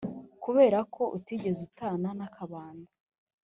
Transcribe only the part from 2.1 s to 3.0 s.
n'akabando.